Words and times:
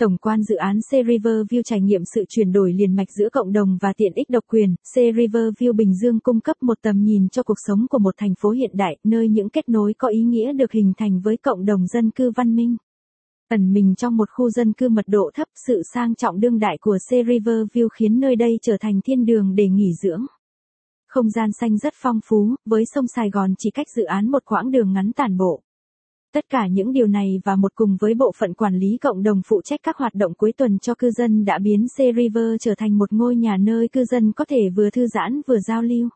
Tổng 0.00 0.16
quan 0.16 0.42
dự 0.42 0.56
án 0.56 0.80
C 0.80 0.92
Riverview 0.92 1.62
trải 1.64 1.80
nghiệm 1.80 2.02
sự 2.14 2.24
chuyển 2.28 2.52
đổi 2.52 2.72
liền 2.72 2.96
mạch 2.96 3.10
giữa 3.10 3.28
cộng 3.32 3.52
đồng 3.52 3.78
và 3.80 3.92
tiện 3.96 4.12
ích 4.14 4.30
độc 4.30 4.44
quyền. 4.48 4.74
C 4.94 4.96
Riverview 4.96 5.72
Bình 5.72 5.94
Dương 5.94 6.20
cung 6.20 6.40
cấp 6.40 6.56
một 6.62 6.78
tầm 6.82 7.04
nhìn 7.04 7.28
cho 7.28 7.42
cuộc 7.42 7.58
sống 7.66 7.86
của 7.90 7.98
một 7.98 8.14
thành 8.18 8.34
phố 8.40 8.50
hiện 8.50 8.70
đại, 8.74 8.96
nơi 9.04 9.28
những 9.28 9.48
kết 9.48 9.68
nối 9.68 9.94
có 9.98 10.08
ý 10.08 10.22
nghĩa 10.22 10.52
được 10.52 10.72
hình 10.72 10.92
thành 10.96 11.20
với 11.20 11.36
cộng 11.36 11.64
đồng 11.64 11.86
dân 11.86 12.10
cư 12.10 12.30
văn 12.36 12.56
minh. 12.56 12.76
Ẩn 13.48 13.72
mình 13.72 13.94
trong 13.94 14.16
một 14.16 14.28
khu 14.30 14.50
dân 14.50 14.72
cư 14.72 14.88
mật 14.88 15.04
độ 15.08 15.30
thấp, 15.34 15.48
sự 15.66 15.82
sang 15.94 16.14
trọng 16.14 16.40
đương 16.40 16.58
đại 16.58 16.78
của 16.80 16.98
C 17.08 17.12
Riverview 17.12 17.88
khiến 17.88 18.20
nơi 18.20 18.36
đây 18.36 18.58
trở 18.62 18.76
thành 18.80 19.00
thiên 19.04 19.26
đường 19.26 19.54
để 19.54 19.68
nghỉ 19.68 19.92
dưỡng. 20.02 20.26
Không 21.06 21.30
gian 21.30 21.50
xanh 21.60 21.78
rất 21.78 21.92
phong 21.96 22.20
phú, 22.24 22.54
với 22.66 22.84
sông 22.94 23.06
Sài 23.06 23.30
Gòn 23.30 23.54
chỉ 23.58 23.70
cách 23.70 23.86
dự 23.96 24.04
án 24.04 24.30
một 24.30 24.44
quãng 24.44 24.70
đường 24.70 24.92
ngắn 24.92 25.12
tản 25.12 25.36
bộ. 25.36 25.62
Tất 26.34 26.44
cả 26.48 26.66
những 26.66 26.92
điều 26.92 27.06
này 27.06 27.40
và 27.44 27.56
một 27.56 27.72
cùng 27.74 27.96
với 28.00 28.14
bộ 28.14 28.32
phận 28.38 28.54
quản 28.54 28.74
lý 28.74 28.98
cộng 29.00 29.22
đồng 29.22 29.40
phụ 29.46 29.62
trách 29.64 29.80
các 29.82 29.96
hoạt 29.96 30.14
động 30.14 30.34
cuối 30.34 30.52
tuần 30.56 30.78
cho 30.78 30.94
cư 30.94 31.10
dân 31.10 31.44
đã 31.44 31.58
biến 31.58 31.86
C 31.96 31.98
River 32.16 32.54
trở 32.60 32.74
thành 32.78 32.98
một 32.98 33.12
ngôi 33.12 33.36
nhà 33.36 33.56
nơi 33.56 33.88
cư 33.88 34.04
dân 34.04 34.32
có 34.32 34.44
thể 34.44 34.68
vừa 34.76 34.90
thư 34.90 35.06
giãn 35.06 35.40
vừa 35.46 35.58
giao 35.58 35.82
lưu. 35.82 36.08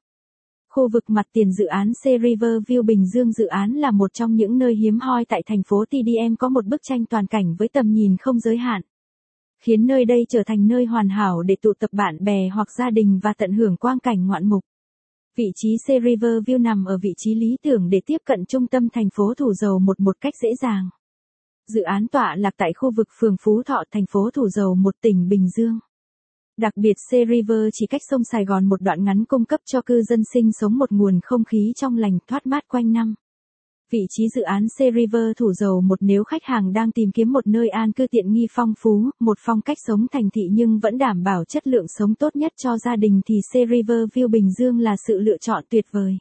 Khu 0.70 0.88
vực 0.92 1.04
mặt 1.10 1.26
tiền 1.32 1.52
dự 1.52 1.66
án 1.66 1.92
C 1.92 2.04
River 2.04 2.62
View 2.66 2.82
Bình 2.82 3.06
Dương 3.06 3.32
dự 3.32 3.46
án 3.46 3.72
là 3.72 3.90
một 3.90 4.12
trong 4.12 4.34
những 4.34 4.58
nơi 4.58 4.74
hiếm 4.74 4.98
hoi 5.00 5.24
tại 5.24 5.42
thành 5.46 5.62
phố 5.62 5.84
TDM 5.84 6.34
có 6.38 6.48
một 6.48 6.66
bức 6.66 6.80
tranh 6.82 7.04
toàn 7.06 7.26
cảnh 7.26 7.54
với 7.58 7.68
tầm 7.68 7.92
nhìn 7.92 8.16
không 8.16 8.38
giới 8.38 8.56
hạn. 8.56 8.82
Khiến 9.60 9.86
nơi 9.86 10.04
đây 10.04 10.26
trở 10.28 10.42
thành 10.46 10.68
nơi 10.68 10.84
hoàn 10.84 11.08
hảo 11.08 11.42
để 11.42 11.56
tụ 11.62 11.72
tập 11.78 11.90
bạn 11.92 12.24
bè 12.24 12.48
hoặc 12.48 12.68
gia 12.78 12.90
đình 12.90 13.20
và 13.22 13.32
tận 13.38 13.52
hưởng 13.52 13.76
quang 13.76 13.98
cảnh 13.98 14.26
ngoạn 14.26 14.46
mục. 14.46 14.64
Vị 15.36 15.52
trí 15.54 15.76
C 15.76 15.86
River 15.86 16.32
View 16.46 16.62
nằm 16.62 16.84
ở 16.84 16.98
vị 17.02 17.14
trí 17.16 17.34
lý 17.34 17.56
tưởng 17.62 17.88
để 17.88 18.00
tiếp 18.06 18.18
cận 18.24 18.44
trung 18.48 18.66
tâm 18.66 18.88
thành 18.88 19.08
phố 19.14 19.34
Thủ 19.34 19.52
Dầu 19.52 19.78
một 19.78 20.00
một 20.00 20.16
cách 20.20 20.34
dễ 20.42 20.48
dàng. 20.62 20.88
Dự 21.68 21.82
án 21.82 22.08
tọa 22.08 22.36
lạc 22.38 22.54
tại 22.56 22.72
khu 22.76 22.90
vực 22.96 23.08
phường 23.18 23.36
Phú 23.40 23.62
Thọ, 23.62 23.84
thành 23.90 24.04
phố 24.10 24.30
Thủ 24.30 24.48
Dầu 24.48 24.74
một 24.74 24.94
tỉnh 25.00 25.28
Bình 25.28 25.48
Dương. 25.56 25.78
Đặc 26.56 26.72
biệt 26.76 26.92
C 26.92 27.10
River 27.10 27.68
chỉ 27.72 27.86
cách 27.86 28.00
sông 28.10 28.24
Sài 28.24 28.44
Gòn 28.44 28.64
một 28.64 28.82
đoạn 28.82 29.04
ngắn 29.04 29.24
cung 29.24 29.44
cấp 29.44 29.60
cho 29.64 29.80
cư 29.82 30.02
dân 30.02 30.22
sinh 30.34 30.52
sống 30.52 30.78
một 30.78 30.92
nguồn 30.92 31.20
không 31.22 31.44
khí 31.44 31.72
trong 31.76 31.96
lành 31.96 32.18
thoát 32.26 32.46
mát 32.46 32.64
quanh 32.68 32.92
năm. 32.92 33.14
Vị 33.90 34.06
trí 34.10 34.28
dự 34.28 34.42
án 34.42 34.66
C 34.66 34.78
River 34.78 35.32
Thủ 35.36 35.52
Dầu 35.52 35.80
một 35.80 35.98
nếu 36.02 36.24
khách 36.24 36.44
hàng 36.44 36.72
đang 36.72 36.92
tìm 36.92 37.10
kiếm 37.12 37.32
một 37.32 37.46
nơi 37.46 37.68
an 37.68 37.92
cư 37.92 38.06
tiện 38.10 38.32
nghi 38.32 38.46
phong 38.50 38.74
phú, 38.78 39.10
một 39.20 39.38
phong 39.40 39.60
cách 39.60 39.76
sống 39.86 40.06
thành 40.12 40.30
thị 40.30 40.42
nhưng 40.52 40.78
vẫn 40.78 40.98
đảm 40.98 41.22
bảo 41.22 41.44
chất 41.44 41.66
lượng 41.66 41.86
sống 41.98 42.14
tốt 42.14 42.36
nhất 42.36 42.52
cho 42.56 42.78
gia 42.84 42.96
đình 42.96 43.20
thì 43.26 43.34
C 43.40 43.52
River 43.52 43.98
View 44.14 44.28
Bình 44.28 44.50
Dương 44.58 44.78
là 44.78 44.96
sự 45.06 45.18
lựa 45.18 45.36
chọn 45.38 45.64
tuyệt 45.68 45.86
vời. 45.90 46.18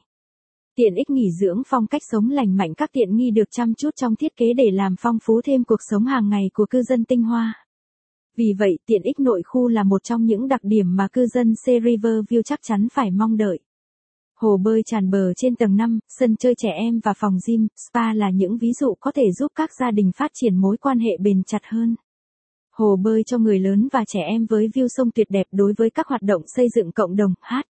Tiện 0.76 0.96
ích 0.96 1.10
nghỉ 1.10 1.32
dưỡng 1.42 1.62
phong 1.68 1.88
cách 1.88 2.02
sống 2.12 2.30
lành 2.30 2.58
mạnh 2.58 2.74
các 2.74 2.90
tiện 2.94 3.16
nghi 3.16 3.32
được 3.32 3.52
chăm 3.52 3.74
chút 3.74 3.90
trong 3.96 4.16
thiết 4.16 4.36
kế 4.36 4.46
để 4.58 4.72
làm 4.72 4.96
phong 5.00 5.18
phú 5.24 5.42
thêm 5.46 5.64
cuộc 5.64 5.80
sống 5.90 6.06
hàng 6.06 6.30
ngày 6.30 6.50
của 6.54 6.66
cư 6.66 6.82
dân 6.84 7.06
tinh 7.06 7.24
hoa. 7.24 7.54
Vì 8.38 8.54
vậy, 8.60 8.78
tiện 8.86 9.02
ích 9.02 9.20
nội 9.20 9.42
khu 9.46 9.68
là 9.68 9.84
một 9.84 10.04
trong 10.04 10.26
những 10.26 10.48
đặc 10.48 10.62
điểm 10.64 10.96
mà 10.96 11.08
cư 11.14 11.26
dân 11.28 11.54
C 11.54 11.66
River 11.66 12.16
View 12.30 12.42
chắc 12.46 12.60
chắn 12.64 12.88
phải 12.94 13.12
mong 13.12 13.38
đợi. 13.38 13.60
Hồ 14.44 14.58
bơi 14.58 14.84
tràn 14.86 15.10
bờ 15.10 15.34
trên 15.34 15.56
tầng 15.56 15.76
5, 15.76 16.00
sân 16.20 16.36
chơi 16.36 16.54
trẻ 16.58 16.70
em 16.70 17.00
và 17.04 17.14
phòng 17.18 17.38
gym, 17.48 17.68
spa 17.76 18.14
là 18.14 18.30
những 18.30 18.58
ví 18.58 18.74
dụ 18.74 18.94
có 19.00 19.12
thể 19.12 19.32
giúp 19.32 19.52
các 19.56 19.70
gia 19.80 19.92
đình 19.92 20.12
phát 20.18 20.32
triển 20.34 20.56
mối 20.56 20.78
quan 20.78 21.00
hệ 21.00 21.18
bền 21.20 21.44
chặt 21.44 21.62
hơn. 21.66 21.96
Hồ 22.76 22.96
bơi 23.04 23.24
cho 23.24 23.38
người 23.38 23.60
lớn 23.60 23.88
và 23.92 24.04
trẻ 24.08 24.20
em 24.22 24.46
với 24.46 24.68
view 24.68 24.88
sông 24.88 25.12
tuyệt 25.16 25.28
đẹp 25.30 25.48
đối 25.52 25.74
với 25.78 25.90
các 25.90 26.08
hoạt 26.08 26.22
động 26.22 26.42
xây 26.56 26.68
dựng 26.76 26.92
cộng 26.92 27.16
đồng, 27.16 27.34
hát, 27.42 27.66